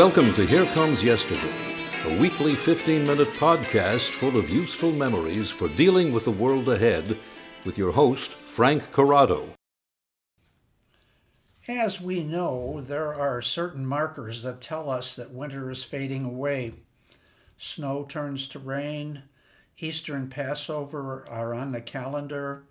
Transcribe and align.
Welcome 0.00 0.32
to 0.32 0.46
Here 0.46 0.64
Comes 0.72 1.02
Yesterday, 1.02 1.52
a 2.06 2.18
weekly 2.18 2.54
15 2.54 3.06
minute 3.06 3.28
podcast 3.34 4.08
full 4.08 4.38
of 4.38 4.48
useful 4.48 4.92
memories 4.92 5.50
for 5.50 5.68
dealing 5.68 6.10
with 6.10 6.24
the 6.24 6.30
world 6.30 6.70
ahead 6.70 7.18
with 7.66 7.76
your 7.76 7.92
host, 7.92 8.32
Frank 8.32 8.92
Corrado. 8.92 9.50
As 11.68 12.00
we 12.00 12.22
know, 12.24 12.80
there 12.80 13.14
are 13.14 13.42
certain 13.42 13.84
markers 13.84 14.42
that 14.42 14.62
tell 14.62 14.88
us 14.88 15.14
that 15.16 15.32
winter 15.32 15.70
is 15.70 15.84
fading 15.84 16.24
away. 16.24 16.72
Snow 17.58 18.06
turns 18.08 18.48
to 18.48 18.58
rain, 18.58 19.24
Easter 19.76 20.16
and 20.16 20.30
Passover 20.30 21.28
are 21.28 21.52
on 21.52 21.68
the 21.68 21.82
calendar, 21.82 22.64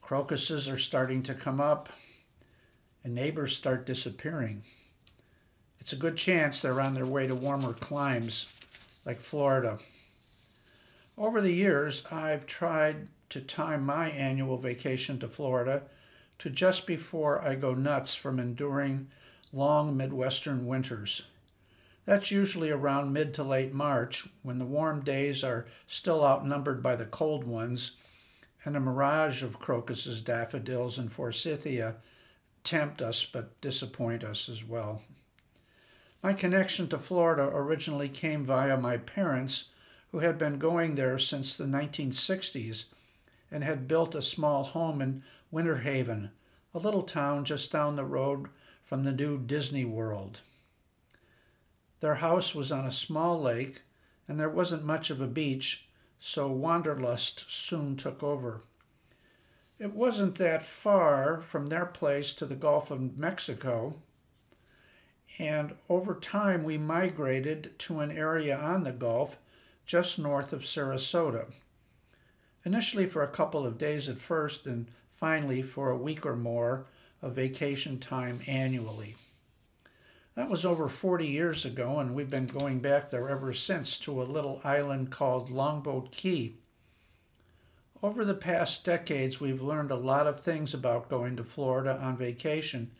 crocuses 0.00 0.68
are 0.68 0.78
starting 0.78 1.22
to 1.22 1.32
come 1.32 1.60
up, 1.60 1.90
and 3.04 3.14
neighbors 3.14 3.54
start 3.54 3.86
disappearing 3.86 4.64
it's 5.86 5.92
a 5.92 5.96
good 5.96 6.16
chance 6.16 6.60
they're 6.60 6.80
on 6.80 6.94
their 6.94 7.06
way 7.06 7.28
to 7.28 7.34
warmer 7.36 7.72
climes 7.72 8.46
like 9.04 9.20
Florida. 9.20 9.78
Over 11.16 11.40
the 11.40 11.52
years, 11.52 12.02
I've 12.10 12.44
tried 12.44 13.06
to 13.28 13.40
time 13.40 13.86
my 13.86 14.10
annual 14.10 14.56
vacation 14.56 15.20
to 15.20 15.28
Florida 15.28 15.84
to 16.40 16.50
just 16.50 16.88
before 16.88 17.40
I 17.40 17.54
go 17.54 17.72
nuts 17.72 18.16
from 18.16 18.40
enduring 18.40 19.12
long 19.52 19.96
Midwestern 19.96 20.66
winters. 20.66 21.22
That's 22.04 22.32
usually 22.32 22.70
around 22.70 23.12
mid 23.12 23.32
to 23.34 23.44
late 23.44 23.72
March 23.72 24.26
when 24.42 24.58
the 24.58 24.64
warm 24.64 25.04
days 25.04 25.44
are 25.44 25.68
still 25.86 26.24
outnumbered 26.24 26.82
by 26.82 26.96
the 26.96 27.06
cold 27.06 27.44
ones 27.44 27.92
and 28.64 28.76
a 28.76 28.80
mirage 28.80 29.44
of 29.44 29.60
crocuses, 29.60 30.20
daffodils, 30.20 30.98
and 30.98 31.12
forsythia 31.12 31.94
tempt 32.64 33.00
us 33.00 33.24
but 33.24 33.60
disappoint 33.60 34.24
us 34.24 34.48
as 34.48 34.64
well. 34.64 35.02
My 36.26 36.34
connection 36.34 36.88
to 36.88 36.98
Florida 36.98 37.48
originally 37.54 38.08
came 38.08 38.44
via 38.44 38.76
my 38.76 38.96
parents, 38.96 39.66
who 40.10 40.18
had 40.18 40.36
been 40.38 40.58
going 40.58 40.96
there 40.96 41.20
since 41.20 41.56
the 41.56 41.66
1960s 41.66 42.86
and 43.48 43.62
had 43.62 43.86
built 43.86 44.12
a 44.16 44.20
small 44.20 44.64
home 44.64 45.00
in 45.00 45.22
Winter 45.52 45.76
Haven, 45.76 46.32
a 46.74 46.80
little 46.80 47.04
town 47.04 47.44
just 47.44 47.70
down 47.70 47.94
the 47.94 48.04
road 48.04 48.48
from 48.82 49.04
the 49.04 49.12
new 49.12 49.38
Disney 49.38 49.84
World. 49.84 50.40
Their 52.00 52.16
house 52.16 52.56
was 52.56 52.72
on 52.72 52.84
a 52.84 52.90
small 52.90 53.40
lake, 53.40 53.82
and 54.26 54.40
there 54.40 54.50
wasn't 54.50 54.82
much 54.82 55.10
of 55.10 55.20
a 55.20 55.28
beach, 55.28 55.86
so 56.18 56.50
wanderlust 56.50 57.44
soon 57.48 57.94
took 57.94 58.24
over. 58.24 58.62
It 59.78 59.92
wasn't 59.92 60.38
that 60.38 60.64
far 60.64 61.40
from 61.40 61.66
their 61.66 61.86
place 61.86 62.32
to 62.32 62.46
the 62.46 62.56
Gulf 62.56 62.90
of 62.90 63.16
Mexico, 63.16 64.02
and 65.38 65.74
over 65.88 66.14
time 66.14 66.64
we 66.64 66.78
migrated 66.78 67.78
to 67.78 68.00
an 68.00 68.10
area 68.10 68.56
on 68.56 68.84
the 68.84 68.92
Gulf 68.92 69.38
just 69.84 70.18
north 70.18 70.52
of 70.52 70.62
Sarasota. 70.62 71.46
Initially 72.64 73.06
for 73.06 73.22
a 73.22 73.28
couple 73.28 73.64
of 73.64 73.78
days 73.78 74.08
at 74.08 74.18
first, 74.18 74.66
and 74.66 74.86
finally 75.10 75.62
for 75.62 75.90
a 75.90 75.96
week 75.96 76.26
or 76.26 76.36
more 76.36 76.86
of 77.22 77.34
vacation 77.34 77.98
time 77.98 78.40
annually. 78.46 79.14
That 80.34 80.50
was 80.50 80.66
over 80.66 80.88
40 80.88 81.26
years 81.26 81.64
ago, 81.64 81.98
and 81.98 82.14
we've 82.14 82.28
been 82.28 82.46
going 82.46 82.80
back 82.80 83.10
there 83.10 83.28
ever 83.28 83.54
since 83.54 83.96
to 83.98 84.20
a 84.20 84.24
little 84.24 84.60
island 84.64 85.10
called 85.10 85.48
Longboat 85.48 86.12
Key. 86.12 86.56
Over 88.02 88.24
the 88.24 88.34
past 88.34 88.84
decades, 88.84 89.40
we've 89.40 89.62
learned 89.62 89.90
a 89.90 89.96
lot 89.96 90.26
of 90.26 90.40
things 90.40 90.74
about 90.74 91.08
going 91.08 91.36
to 91.36 91.44
Florida 91.44 91.98
on 91.98 92.18
vacation 92.18 92.90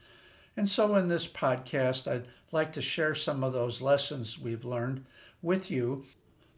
and 0.57 0.69
so, 0.69 0.95
in 0.95 1.09
this 1.09 1.27
podcast, 1.27 2.11
I'd 2.11 2.27
like 2.51 2.73
to 2.73 2.81
share 2.81 3.15
some 3.15 3.45
of 3.45 3.53
those 3.53 3.83
lessons 3.83 4.39
we've 4.39 4.65
learned 4.65 5.05
with 5.43 5.71
you 5.71 6.07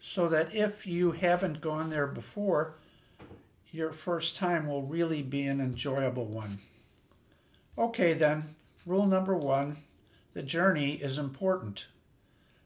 so 0.00 0.28
that 0.28 0.54
if 0.54 0.86
you 0.86 1.10
haven't 1.10 1.60
gone 1.60 1.90
there 1.90 2.06
before, 2.06 2.74
your 3.72 3.90
first 3.90 4.36
time 4.36 4.68
will 4.68 4.84
really 4.84 5.22
be 5.22 5.46
an 5.46 5.60
enjoyable 5.60 6.26
one. 6.26 6.60
Okay, 7.76 8.12
then, 8.12 8.54
rule 8.86 9.06
number 9.06 9.36
one 9.36 9.78
the 10.32 10.42
journey 10.42 10.92
is 10.92 11.18
important. 11.18 11.88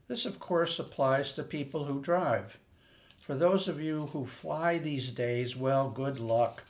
This, 0.07 0.25
of 0.27 0.39
course, 0.39 0.77
applies 0.77 1.31
to 1.33 1.43
people 1.43 1.85
who 1.85 1.99
drive. 2.01 2.59
For 3.19 3.33
those 3.33 3.67
of 3.67 3.81
you 3.81 4.07
who 4.07 4.27
fly 4.27 4.77
these 4.77 5.09
days, 5.09 5.55
well, 5.55 5.89
good 5.89 6.19
luck. 6.19 6.63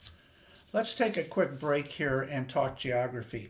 Let's 0.72 0.94
take 0.94 1.18
a 1.18 1.24
quick 1.24 1.60
break 1.60 1.92
here 1.92 2.22
and 2.22 2.48
talk 2.48 2.78
geography 2.78 3.50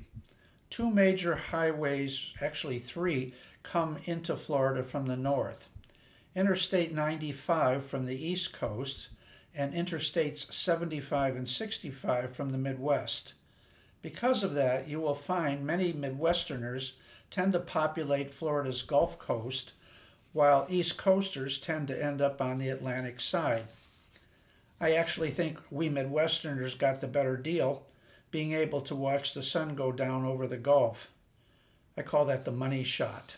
two 0.74 0.90
major 0.90 1.36
highways, 1.36 2.34
actually 2.42 2.80
three, 2.80 3.32
come 3.62 3.96
into 4.06 4.36
Florida 4.36 4.82
from 4.82 5.06
the 5.06 5.16
north. 5.16 5.70
Interstate 6.36 6.92
95 6.92 7.86
from 7.86 8.08
the 8.08 8.28
east 8.28 8.54
coast 8.54 9.10
and 9.54 9.72
Interstates 9.72 10.52
75 10.52 11.36
and 11.36 11.48
65 11.48 12.36
from 12.36 12.50
the 12.50 12.58
Midwest. 12.58 13.34
Because 14.02 14.44
of 14.44 14.56
that, 14.56 14.88
you 14.88 15.00
will 15.00 15.14
find 15.14 15.64
many 15.64 15.94
Midwesterners 15.94 16.94
tend 17.30 17.54
to 17.54 17.60
populate 17.60 18.32
Florida's 18.32 18.82
Gulf 18.82 19.20
Coast, 19.20 19.74
while 20.32 20.66
East 20.68 20.98
Coasters 20.98 21.60
tend 21.60 21.88
to 21.90 22.04
end 22.04 22.20
up 22.20 22.42
on 22.42 22.58
the 22.58 22.70
Atlantic 22.70 23.20
side. 23.20 23.66
I 24.82 24.94
actually 24.94 25.30
think 25.30 25.60
we 25.70 25.88
Midwesterners 25.88 26.76
got 26.76 27.00
the 27.00 27.06
better 27.06 27.38
deal 27.38 27.86
being 28.34 28.54
able 28.54 28.82
to 28.82 28.96
watch 28.96 29.36
the 29.36 29.44
sun 29.44 29.76
go 29.76 29.92
down 29.92 30.26
over 30.26 30.48
the 30.48 30.58
Gulf. 30.58 31.12
I 31.96 32.02
call 32.02 32.26
that 32.26 32.46
the 32.46 32.52
money 32.52 32.84
shot. 32.84 33.38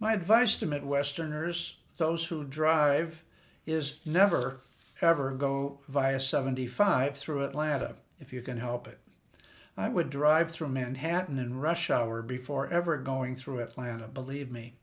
My 0.00 0.12
advice 0.12 0.56
to 0.56 0.66
Midwesterners, 0.66 1.74
those 1.96 2.26
who 2.26 2.42
drive, 2.42 3.22
is 3.64 4.00
never, 4.04 4.60
ever 5.00 5.30
go 5.30 5.78
via 5.86 6.18
75 6.18 7.16
through 7.16 7.44
Atlanta 7.44 7.94
if 8.18 8.32
you 8.32 8.42
can 8.42 8.58
help 8.58 8.88
it. 8.88 8.98
I 9.76 9.88
would 9.88 10.10
drive 10.10 10.50
through 10.50 10.70
Manhattan 10.70 11.38
in 11.38 11.60
rush 11.60 11.90
hour 11.90 12.22
before 12.22 12.68
ever 12.72 12.96
going 12.96 13.36
through 13.36 13.60
Atlanta, 13.60 14.08
believe 14.08 14.50
me. 14.50 14.74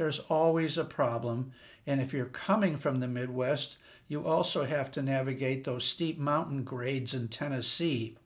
There's 0.00 0.20
always 0.30 0.78
a 0.78 0.84
problem, 0.86 1.52
and 1.86 2.00
if 2.00 2.14
you're 2.14 2.24
coming 2.24 2.78
from 2.78 3.00
the 3.00 3.06
Midwest, 3.06 3.76
you 4.08 4.24
also 4.26 4.64
have 4.64 4.90
to 4.92 5.02
navigate 5.02 5.64
those 5.64 5.84
steep 5.84 6.18
mountain 6.18 6.64
grades 6.64 7.12
in 7.12 7.28
Tennessee. 7.28 8.16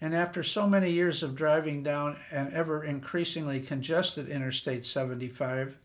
And 0.00 0.14
after 0.14 0.42
so 0.42 0.66
many 0.66 0.90
years 0.90 1.22
of 1.22 1.34
driving 1.34 1.82
down 1.82 2.16
an 2.30 2.50
ever 2.54 2.82
increasingly 2.82 3.60
congested 3.60 4.26
Interstate 4.26 4.86
75, 4.86 5.76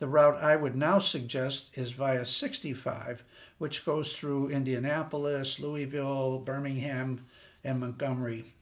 the 0.00 0.08
route 0.08 0.42
I 0.42 0.56
would 0.56 0.74
now 0.74 0.98
suggest 0.98 1.78
is 1.78 1.92
via 1.92 2.26
65, 2.26 3.22
which 3.58 3.84
goes 3.84 4.12
through 4.16 4.48
Indianapolis, 4.48 5.60
Louisville, 5.60 6.40
Birmingham, 6.40 7.26
and 7.62 7.78
Montgomery. 7.78 8.54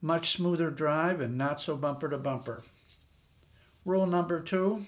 Much 0.00 0.30
smoother 0.30 0.70
drive 0.70 1.20
and 1.20 1.36
not 1.36 1.60
so 1.60 1.76
bumper 1.76 2.08
to 2.08 2.16
bumper. 2.16 2.62
Rule 3.84 4.06
number 4.06 4.40
two 4.40 4.86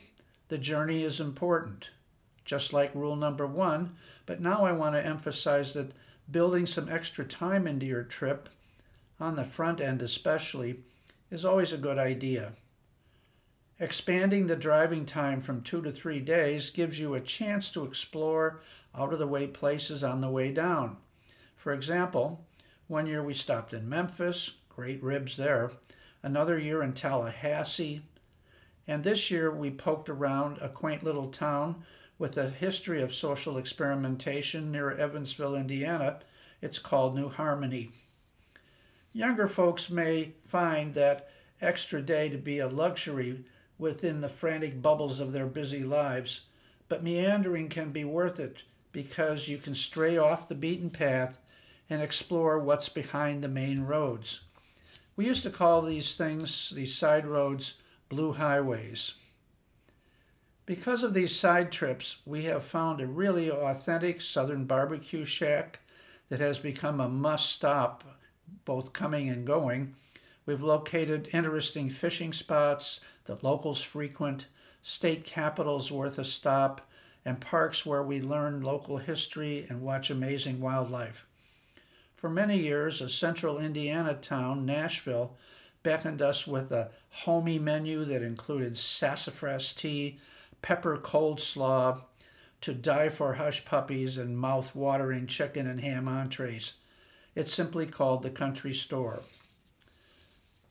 the 0.48 0.58
journey 0.58 1.04
is 1.04 1.20
important 1.20 1.90
just 2.50 2.72
like 2.72 2.92
rule 2.96 3.14
number 3.14 3.46
one. 3.46 3.94
But 4.26 4.40
now 4.40 4.64
I 4.64 4.72
want 4.72 4.96
to 4.96 5.06
emphasize 5.06 5.74
that 5.74 5.92
building 6.28 6.66
some 6.66 6.88
extra 6.88 7.24
time 7.24 7.64
into 7.64 7.86
your 7.86 8.02
trip, 8.02 8.48
on 9.20 9.36
the 9.36 9.44
front 9.44 9.80
end 9.80 10.02
especially, 10.02 10.80
is 11.30 11.44
always 11.44 11.72
a 11.72 11.78
good 11.78 11.96
idea. 11.96 12.54
Expanding 13.78 14.48
the 14.48 14.56
driving 14.56 15.06
time 15.06 15.40
from 15.40 15.62
two 15.62 15.80
to 15.82 15.92
three 15.92 16.18
days 16.18 16.70
gives 16.70 16.98
you 16.98 17.14
a 17.14 17.20
chance 17.20 17.70
to 17.70 17.84
explore 17.84 18.60
out 18.98 19.12
of 19.12 19.20
the 19.20 19.28
way 19.28 19.46
places 19.46 20.02
on 20.02 20.20
the 20.20 20.28
way 20.28 20.52
down. 20.52 20.96
For 21.54 21.72
example, 21.72 22.44
one 22.88 23.06
year 23.06 23.22
we 23.22 23.32
stopped 23.32 23.72
in 23.72 23.88
Memphis, 23.88 24.54
great 24.68 25.00
ribs 25.02 25.36
there, 25.36 25.70
another 26.20 26.58
year 26.58 26.82
in 26.82 26.94
Tallahassee, 26.94 28.02
and 28.90 29.04
this 29.04 29.30
year 29.30 29.52
we 29.52 29.70
poked 29.70 30.08
around 30.08 30.58
a 30.60 30.68
quaint 30.68 31.04
little 31.04 31.28
town 31.28 31.84
with 32.18 32.36
a 32.36 32.50
history 32.50 33.00
of 33.00 33.14
social 33.14 33.56
experimentation 33.56 34.72
near 34.72 34.90
Evansville, 34.90 35.54
Indiana. 35.54 36.18
It's 36.60 36.80
called 36.80 37.14
New 37.14 37.28
Harmony. 37.28 37.92
Younger 39.12 39.46
folks 39.46 39.90
may 39.90 40.32
find 40.44 40.94
that 40.94 41.30
extra 41.60 42.02
day 42.02 42.30
to 42.30 42.36
be 42.36 42.58
a 42.58 42.66
luxury 42.66 43.44
within 43.78 44.22
the 44.22 44.28
frantic 44.28 44.82
bubbles 44.82 45.20
of 45.20 45.30
their 45.30 45.46
busy 45.46 45.84
lives, 45.84 46.40
but 46.88 47.04
meandering 47.04 47.68
can 47.68 47.92
be 47.92 48.04
worth 48.04 48.40
it 48.40 48.64
because 48.90 49.46
you 49.46 49.56
can 49.56 49.76
stray 49.76 50.18
off 50.18 50.48
the 50.48 50.54
beaten 50.56 50.90
path 50.90 51.38
and 51.88 52.02
explore 52.02 52.58
what's 52.58 52.88
behind 52.88 53.40
the 53.40 53.48
main 53.48 53.82
roads. 53.82 54.40
We 55.14 55.26
used 55.26 55.44
to 55.44 55.50
call 55.50 55.80
these 55.80 56.16
things, 56.16 56.72
these 56.74 56.96
side 56.96 57.24
roads, 57.24 57.74
blue 58.10 58.32
highways. 58.32 59.14
Because 60.66 61.04
of 61.04 61.14
these 61.14 61.34
side 61.34 61.70
trips, 61.70 62.16
we 62.26 62.42
have 62.44 62.64
found 62.64 63.00
a 63.00 63.06
really 63.06 63.50
authentic 63.50 64.20
southern 64.20 64.64
barbecue 64.64 65.24
shack 65.24 65.78
that 66.28 66.40
has 66.40 66.58
become 66.58 67.00
a 67.00 67.08
must 67.08 67.50
stop 67.50 68.04
both 68.64 68.92
coming 68.92 69.28
and 69.28 69.46
going. 69.46 69.94
We've 70.44 70.60
located 70.60 71.28
interesting 71.32 71.88
fishing 71.88 72.32
spots, 72.32 72.98
that 73.26 73.44
locals 73.44 73.80
frequent, 73.80 74.46
state 74.82 75.24
capitals 75.24 75.92
worth 75.92 76.18
a 76.18 76.24
stop, 76.24 76.80
and 77.24 77.40
parks 77.40 77.86
where 77.86 78.02
we 78.02 78.20
learn 78.20 78.60
local 78.60 78.96
history 78.96 79.66
and 79.68 79.82
watch 79.82 80.10
amazing 80.10 80.60
wildlife. 80.60 81.26
For 82.16 82.28
many 82.28 82.58
years, 82.58 83.00
a 83.00 83.08
central 83.08 83.58
Indiana 83.58 84.14
town, 84.14 84.66
Nashville, 84.66 85.36
beckoned 85.82 86.20
us 86.22 86.46
with 86.46 86.70
a 86.72 86.90
homey 87.10 87.58
menu 87.58 88.04
that 88.04 88.22
included 88.22 88.76
sassafras 88.76 89.72
tea, 89.72 90.18
pepper 90.62 90.96
cold 90.96 91.40
slaw, 91.40 92.02
to 92.60 92.74
die 92.74 93.08
for 93.08 93.34
hush 93.34 93.64
puppies 93.64 94.16
and 94.16 94.38
mouth 94.38 94.74
watering 94.74 95.26
chicken 95.26 95.66
and 95.66 95.80
ham 95.80 96.06
entrees. 96.06 96.74
It's 97.34 97.52
simply 97.52 97.86
called 97.86 98.22
the 98.22 98.30
country 98.30 98.74
store. 98.74 99.22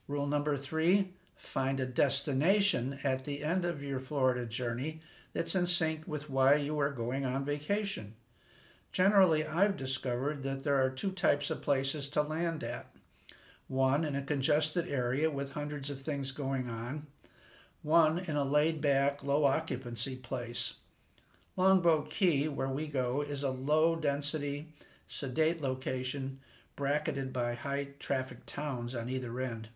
Rule 0.08 0.28
number 0.28 0.58
three 0.58 1.14
find 1.36 1.80
a 1.80 1.86
destination 1.86 3.00
at 3.04 3.24
the 3.24 3.44
end 3.44 3.64
of 3.64 3.82
your 3.82 4.00
Florida 4.00 4.46
journey 4.46 5.00
that's 5.34 5.56
in 5.56 5.66
sync 5.66 6.06
with 6.06 6.30
why 6.30 6.56
you 6.56 6.78
are 6.80 6.92
going 6.92 7.26
on 7.26 7.46
vacation. 7.46 8.14
Generally, 8.92 9.46
I've 9.46 9.78
discovered 9.78 10.44
that 10.44 10.64
there 10.64 10.84
are 10.84 10.90
two 10.90 11.12
types 11.12 11.50
of 11.50 11.62
places 11.62 12.10
to 12.10 12.22
land 12.22 12.64
at 12.64 12.92
one 13.70 14.04
in 14.04 14.16
a 14.16 14.22
congested 14.22 14.90
area 14.90 15.30
with 15.30 15.54
hundreds 15.54 15.90
of 15.90 16.02
things 16.02 16.32
going 16.32 16.68
on, 16.68 17.06
one 17.84 18.20
in 18.20 18.36
a 18.36 18.44
laid 18.44 18.82
back, 18.82 19.24
low 19.24 19.46
occupancy 19.46 20.16
place. 20.16 20.74
Longboat 21.56 22.10
Key, 22.10 22.48
where 22.48 22.68
we 22.68 22.88
go, 22.88 23.22
is 23.22 23.44
a 23.44 23.52
low 23.52 23.96
density, 23.96 24.74
sedate 25.08 25.62
location 25.62 26.40
bracketed 26.76 27.32
by 27.32 27.54
high 27.54 27.90
traffic 28.00 28.46
towns 28.46 28.96
on 28.96 29.08
either 29.08 29.40
end. 29.40 29.70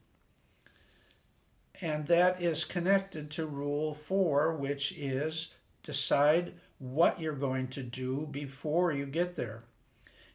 And 1.80 2.08
that 2.08 2.42
is 2.42 2.66
connected 2.66 3.30
to 3.32 3.46
Rule 3.46 3.94
4, 3.94 4.56
which 4.56 4.92
is 4.94 5.50
decide 5.84 6.54
what 6.80 7.20
you're 7.20 7.34
going 7.34 7.68
to 7.68 7.84
do 7.84 8.28
before 8.32 8.92
you 8.92 9.06
get 9.06 9.36
there. 9.36 9.64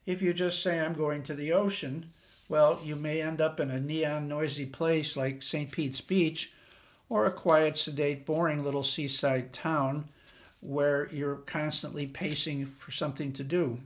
If 0.07 0.23
you 0.23 0.33
just 0.33 0.63
say, 0.63 0.79
I'm 0.79 0.93
going 0.93 1.23
to 1.25 1.35
the 1.35 1.53
ocean, 1.53 2.13
well, 2.49 2.81
you 2.83 2.97
may 2.97 3.21
end 3.21 3.41
up 3.41 3.61
in 3.61 3.71
a 3.71 3.81
neon 3.81 4.29
noisy 4.29 4.67
place 4.67 5.17
like 5.17 5.43
St. 5.43 5.71
Pete's 5.71 6.01
Beach 6.01 6.53
or 7.09 7.27
a 7.27 7.31
quiet, 7.31 7.77
sedate, 7.77 8.25
boring 8.25 8.65
little 8.65 8.83
seaside 8.83 9.53
town 9.53 10.09
where 10.61 11.09
you're 11.13 11.37
constantly 11.37 12.07
pacing 12.07 12.67
for 12.79 12.91
something 12.91 13.33
to 13.33 13.45
do. 13.45 13.81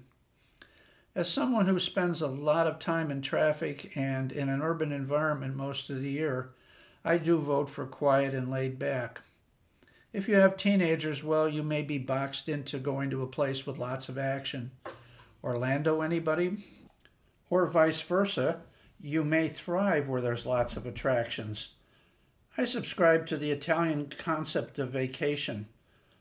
As 1.15 1.31
someone 1.31 1.67
who 1.67 1.79
spends 1.79 2.23
a 2.23 2.29
lot 2.29 2.67
of 2.67 2.79
time 2.79 3.11
in 3.11 3.21
traffic 3.21 3.97
and 3.97 4.33
in 4.33 4.49
an 4.49 4.63
urban 4.63 4.93
environment 4.93 5.55
most 5.55 5.91
of 5.91 6.01
the 6.01 6.11
year, 6.11 6.51
I 7.05 7.19
do 7.19 7.39
vote 7.39 7.69
for 7.69 7.85
quiet 7.85 8.33
and 8.33 8.51
laid 8.51 8.79
back. 8.79 9.21
If 10.13 10.29
you 10.29 10.37
have 10.37 10.57
teenagers, 10.57 11.23
well, 11.23 11.49
you 11.49 11.63
may 11.63 11.83
be 11.83 11.99
boxed 11.99 12.49
into 12.49 12.79
going 12.79 13.11
to 13.11 13.23
a 13.23 13.27
place 13.27 13.67
with 13.67 13.79
lots 13.79 14.09
of 14.09 14.17
action. 14.17 14.71
Orlando, 15.43 16.01
anybody? 16.01 16.59
Or 17.53 17.67
vice 17.67 18.01
versa, 18.01 18.63
you 18.99 19.25
may 19.25 19.47
thrive 19.47 20.09
where 20.09 20.23
there's 20.23 20.47
lots 20.47 20.75
of 20.79 20.87
attractions. 20.87 21.73
I 22.57 22.65
subscribe 22.65 23.27
to 23.27 23.37
the 23.37 23.51
Italian 23.51 24.07
concept 24.07 24.79
of 24.79 24.93
vacation, 24.93 25.69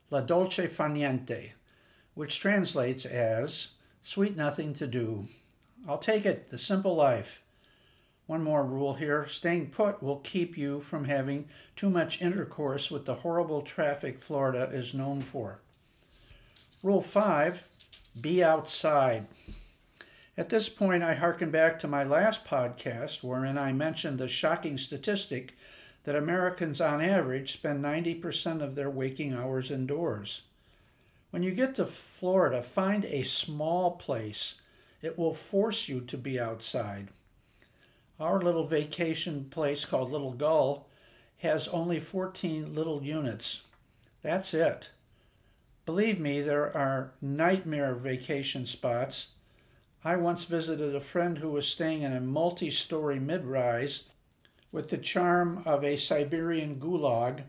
la 0.10 0.20
dolce 0.20 0.68
far 0.68 0.90
niente, 0.90 1.52
which 2.16 2.42
translates 2.42 3.06
as 3.06 3.70
sweet 4.04 4.36
nothing 4.36 4.74
to 4.74 4.86
do. 4.86 5.30
I'll 5.88 6.00
take 6.00 6.26
it, 6.26 6.50
the 6.50 6.58
simple 6.58 6.96
life. 6.96 7.42
One 8.26 8.44
more 8.44 8.66
rule 8.66 8.96
here 8.96 9.26
staying 9.26 9.70
put 9.70 10.04
will 10.04 10.20
keep 10.20 10.58
you 10.58 10.82
from 10.82 11.06
having 11.06 11.48
too 11.78 11.90
much 11.90 12.22
intercourse 12.22 12.92
with 12.92 13.06
the 13.06 13.16
horrible 13.16 13.62
traffic 13.62 14.20
Florida 14.20 14.70
is 14.74 14.94
known 14.94 15.22
for. 15.22 15.62
Rule 16.84 17.00
5 17.00 17.70
Be 18.20 18.44
outside. 18.44 19.28
At 20.38 20.50
this 20.50 20.70
point, 20.70 21.04
I 21.04 21.14
hearken 21.14 21.52
back 21.52 21.78
to 21.80 21.88
my 21.88 22.04
last 22.04 22.46
podcast, 22.46 23.22
wherein 23.22 23.58
I 23.58 23.74
mentioned 23.74 24.18
the 24.18 24.30
shocking 24.30 24.78
statistic 24.78 25.58
that 26.04 26.16
Americans 26.16 26.80
on 26.80 27.02
average 27.02 27.52
spend 27.52 27.84
90% 27.84 28.62
of 28.62 28.76
their 28.76 28.90
waking 28.90 29.34
hours 29.34 29.70
indoors. 29.70 30.44
When 31.32 31.44
you 31.44 31.52
get 31.52 31.76
to 31.76 31.86
Florida, 31.86 32.64
find 32.64 33.06
a 33.06 33.24
small 33.24 33.92
place. 33.92 34.56
It 35.02 35.18
will 35.18 35.34
force 35.34 35.90
you 35.90 36.02
to 36.02 36.18
be 36.18 36.40
outside. 36.40 37.10
Our 38.20 38.40
little 38.42 38.68
vacation 38.68 39.46
place 39.50 39.84
called 39.84 40.12
Little 40.12 40.34
Gull 40.34 40.88
has 41.38 41.68
only 41.68 42.00
14 42.00 42.74
little 42.74 43.04
units. 43.04 43.64
That's 44.22 44.54
it. 44.54 44.92
Believe 45.86 46.20
me, 46.20 46.42
there 46.42 46.76
are 46.78 47.14
nightmare 47.22 47.96
vacation 47.96 48.66
spots. 48.66 49.28
I 50.04 50.16
once 50.16 50.46
visited 50.46 50.96
a 50.96 51.00
friend 51.00 51.38
who 51.38 51.52
was 51.52 51.68
staying 51.68 52.02
in 52.02 52.12
a 52.12 52.20
multi 52.20 52.72
story 52.72 53.20
mid 53.20 53.46
rise 53.46 54.06
with 54.72 54.90
the 54.90 54.98
charm 54.98 55.62
of 55.64 55.84
a 55.84 55.96
Siberian 55.96 56.80
gulag 56.80 57.44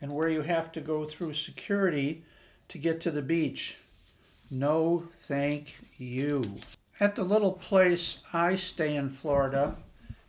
and 0.00 0.14
where 0.14 0.30
you 0.30 0.40
have 0.40 0.72
to 0.72 0.80
go 0.80 1.04
through 1.04 1.34
security 1.34 2.24
to 2.68 2.78
get 2.78 3.02
to 3.02 3.10
the 3.10 3.20
beach. 3.20 3.76
No, 4.50 5.08
thank 5.16 5.80
you. 5.98 6.56
At 6.98 7.14
the 7.14 7.24
little 7.24 7.52
place 7.52 8.20
I 8.32 8.54
stay 8.54 8.96
in 8.96 9.10
Florida, 9.10 9.76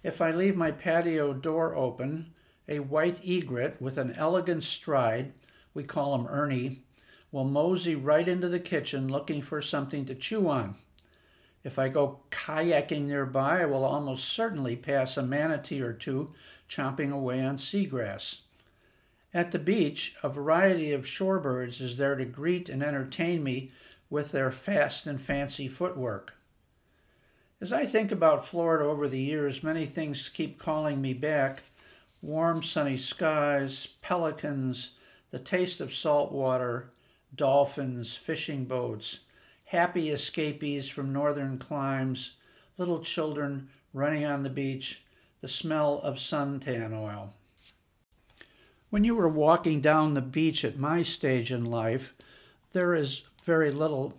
if 0.03 0.19
I 0.19 0.31
leave 0.31 0.57
my 0.57 0.71
patio 0.71 1.31
door 1.31 1.77
open, 1.77 2.33
a 2.67 2.79
white 2.79 3.21
egret 3.23 3.81
with 3.81 3.97
an 3.97 4.13
elegant 4.17 4.63
stride, 4.63 5.31
we 5.73 5.83
call 5.83 6.13
him 6.13 6.27
Ernie, 6.27 6.83
will 7.31 7.45
mosey 7.45 7.95
right 7.95 8.27
into 8.27 8.49
the 8.49 8.59
kitchen 8.59 9.07
looking 9.07 9.41
for 9.41 9.61
something 9.61 10.05
to 10.07 10.15
chew 10.15 10.49
on. 10.49 10.75
If 11.63 11.77
I 11.77 11.89
go 11.89 12.21
kayaking 12.31 13.07
nearby, 13.07 13.61
I 13.61 13.65
will 13.65 13.83
almost 13.83 14.29
certainly 14.29 14.75
pass 14.75 15.17
a 15.17 15.23
manatee 15.23 15.81
or 15.81 15.93
two 15.93 16.33
chomping 16.69 17.11
away 17.11 17.43
on 17.43 17.57
seagrass. 17.57 18.39
At 19.33 19.51
the 19.51 19.59
beach, 19.59 20.15
a 20.23 20.29
variety 20.29 20.91
of 20.91 21.05
shorebirds 21.05 21.81
is 21.81 21.97
there 21.97 22.15
to 22.15 22.25
greet 22.25 22.69
and 22.69 22.81
entertain 22.81 23.43
me 23.43 23.71
with 24.09 24.31
their 24.31 24.51
fast 24.51 25.05
and 25.05 25.21
fancy 25.21 25.67
footwork. 25.67 26.35
As 27.61 27.73
I 27.73 27.85
think 27.85 28.11
about 28.11 28.45
Florida 28.45 28.85
over 28.85 29.09
the 29.09 29.19
years, 29.19 29.61
many 29.61 29.85
things 29.85 30.29
keep 30.29 30.57
calling 30.57 31.01
me 31.01 31.13
back 31.13 31.63
warm, 32.21 32.63
sunny 32.63 32.97
skies, 32.97 33.87
pelicans, 34.01 34.91
the 35.31 35.39
taste 35.39 35.79
of 35.79 35.93
salt 35.93 36.31
water, 36.31 36.91
dolphins, 37.35 38.15
fishing 38.15 38.65
boats, 38.65 39.19
happy 39.69 40.09
escapees 40.09 40.87
from 40.87 41.13
northern 41.13 41.59
climes, 41.59 42.31
little 42.79 43.01
children 43.01 43.69
running 43.93 44.25
on 44.25 44.41
the 44.41 44.49
beach, 44.49 45.03
the 45.41 45.47
smell 45.47 45.99
of 45.99 46.15
suntan 46.15 46.91
oil. 46.91 47.31
When 48.89 49.03
you 49.03 49.13
were 49.13 49.29
walking 49.29 49.79
down 49.79 50.15
the 50.15 50.23
beach 50.23 50.65
at 50.65 50.79
my 50.79 51.03
stage 51.03 51.51
in 51.51 51.65
life, 51.65 52.15
there 52.73 52.95
is 52.95 53.21
very 53.43 53.69
little 53.69 54.15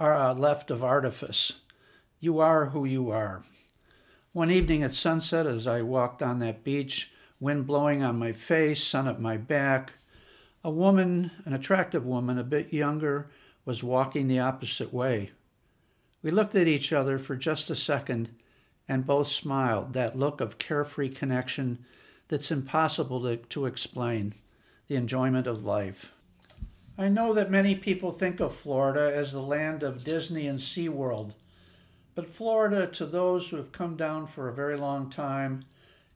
uh, 0.00 0.32
left 0.32 0.70
of 0.70 0.82
artifice. 0.82 1.52
You 2.18 2.38
are 2.38 2.70
who 2.70 2.86
you 2.86 3.10
are. 3.10 3.42
One 4.32 4.50
evening 4.50 4.82
at 4.82 4.94
sunset, 4.94 5.46
as 5.46 5.66
I 5.66 5.82
walked 5.82 6.22
on 6.22 6.38
that 6.38 6.64
beach, 6.64 7.10
wind 7.38 7.66
blowing 7.66 8.02
on 8.02 8.18
my 8.18 8.32
face, 8.32 8.82
sun 8.82 9.06
at 9.06 9.20
my 9.20 9.36
back, 9.36 9.92
a 10.64 10.70
woman, 10.70 11.30
an 11.44 11.52
attractive 11.52 12.06
woman, 12.06 12.38
a 12.38 12.44
bit 12.44 12.72
younger, 12.72 13.28
was 13.64 13.82
walking 13.82 14.28
the 14.28 14.40
opposite 14.40 14.92
way. 14.92 15.30
We 16.22 16.30
looked 16.30 16.54
at 16.54 16.68
each 16.68 16.92
other 16.92 17.18
for 17.18 17.36
just 17.36 17.70
a 17.70 17.76
second 17.76 18.30
and 18.88 19.06
both 19.06 19.28
smiled, 19.28 19.92
that 19.92 20.18
look 20.18 20.40
of 20.40 20.58
carefree 20.58 21.10
connection 21.10 21.84
that's 22.28 22.50
impossible 22.50 23.22
to, 23.22 23.36
to 23.36 23.66
explain, 23.66 24.34
the 24.88 24.96
enjoyment 24.96 25.46
of 25.46 25.64
life. 25.64 26.12
I 26.98 27.08
know 27.08 27.32
that 27.34 27.50
many 27.50 27.74
people 27.74 28.12
think 28.12 28.40
of 28.40 28.54
Florida 28.54 29.12
as 29.14 29.32
the 29.32 29.40
land 29.40 29.82
of 29.82 30.04
Disney 30.04 30.46
and 30.46 30.58
SeaWorld, 30.58 31.32
but 32.14 32.28
Florida, 32.28 32.86
to 32.88 33.06
those 33.06 33.48
who 33.48 33.56
have 33.56 33.72
come 33.72 33.96
down 33.96 34.26
for 34.26 34.48
a 34.48 34.54
very 34.54 34.76
long 34.76 35.08
time, 35.08 35.64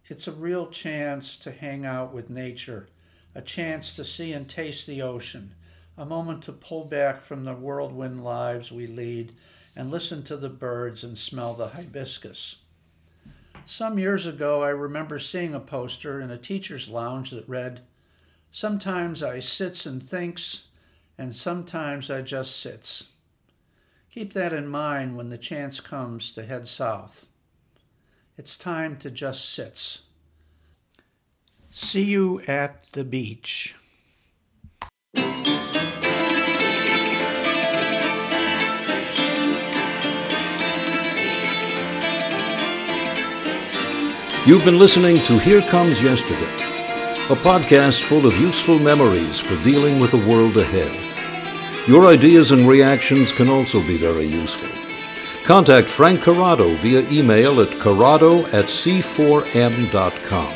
it's 0.05 0.29
a 0.29 0.33
real 0.33 0.67
chance 0.69 1.37
to 1.39 1.51
hang 1.51 1.87
out 1.87 2.13
with 2.13 2.29
nature, 2.29 2.89
a 3.35 3.41
chance 3.41 3.97
to 3.97 4.05
see 4.05 4.33
and 4.33 4.49
taste 4.49 4.87
the 4.87 5.01
ocean, 5.01 5.55
a 5.97 6.05
moment 6.05 6.43
to 6.45 6.53
pull 6.53 6.85
back 6.85 7.21
from 7.21 7.45
the 7.45 7.55
whirlwind 7.55 8.23
lives 8.23 8.71
we 8.71 8.87
lead 8.87 9.33
and 9.75 9.91
listen 9.91 10.23
to 10.25 10.37
the 10.37 10.49
birds 10.49 11.03
and 11.03 11.17
smell 11.17 11.55
the 11.55 11.69
hibiscus. 11.69 12.57
Some 13.65 13.99
years 13.99 14.27
ago, 14.27 14.63
I 14.63 14.69
remember 14.69 15.19
seeing 15.19 15.55
a 15.55 15.61
poster 15.61 16.21
in 16.21 16.31
a 16.31 16.39
teacher's 16.39 16.89
lounge 16.89 17.31
that 17.31 17.49
read, 17.49 17.81
Sometimes 18.53 19.23
I 19.23 19.41
sits 19.41 19.85
and 19.85 20.03
thinks, 20.03 20.69
and 21.19 21.35
sometimes 21.35 22.11
I 22.11 22.23
just 22.23 22.59
sits. 22.59 23.05
Keep 24.11 24.33
that 24.33 24.53
in 24.53 24.69
mind 24.69 25.17
when 25.17 25.29
the 25.29 25.37
chance 25.37 25.81
comes 25.81 26.33
to 26.33 26.47
head 26.47 26.67
south. 26.67 27.27
It's 28.39 28.57
time 28.57 28.97
to 28.99 29.11
just 29.11 29.53
sits. 29.53 30.03
See 31.71 32.05
you 32.05 32.41
at 32.43 32.87
the 32.93 33.05
beach. 33.05 33.75
You've 44.47 44.65
been 44.65 44.79
listening 44.79 45.19
to 45.25 45.41
Here 45.41 45.61
Comes 45.61 46.01
Yesterday, 46.01 46.55
a 47.33 47.35
podcast 47.35 48.05
full 48.05 48.27
of 48.27 48.41
useful 48.41 48.79
memories 48.79 49.41
for 49.41 49.61
dealing 49.65 49.99
with 49.99 50.13
the 50.13 50.25
world 50.25 50.57
ahead. 50.57 51.89
Your 51.89 52.07
ideas 52.07 52.53
and 52.53 52.63
reactions 52.69 53.33
can 53.33 53.49
also 53.49 53.81
be 53.81 53.97
very 53.97 54.27
useful. 54.27 54.69
Contact 55.45 55.89
Frank 55.89 56.21
Corrado 56.21 56.73
via 56.75 57.01
email 57.11 57.61
at 57.61 57.77
corrado 57.81 58.47
at 58.53 58.67
c4m.com. 58.67 60.55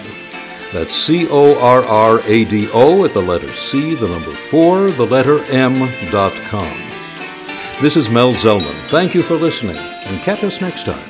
That's 0.73 0.94
C 0.94 1.26
O 1.28 1.59
R 1.59 1.82
R 1.82 2.20
A 2.26 2.44
D 2.44 2.68
O 2.73 3.04
at 3.04 3.12
the 3.12 3.20
letter 3.20 3.49
C, 3.49 3.94
the 3.94 4.06
number 4.06 4.30
4, 4.30 4.92
the 4.92 5.04
letter 5.04 5.42
M 5.47 5.75
dot 6.12 6.32
com. 6.44 6.78
This 7.82 7.97
is 7.97 8.09
Mel 8.09 8.35
Zellman. 8.35 8.80
Thank 8.85 9.14
you 9.16 9.23
for 9.23 9.35
listening, 9.35 9.76
and 9.76 10.20
catch 10.20 10.44
us 10.44 10.61
next 10.61 10.85
time. 10.85 11.09